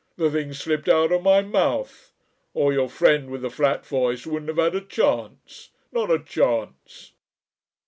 [0.17, 2.11] The thing slipped out of my mouth.
[2.55, 5.69] Or your friend with, the flat voice wouldn't have had a chance.
[5.91, 7.11] Not a chance."